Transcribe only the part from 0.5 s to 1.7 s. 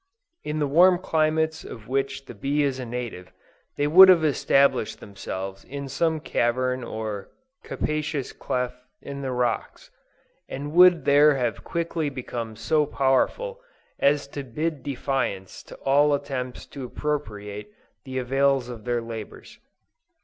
the warm climates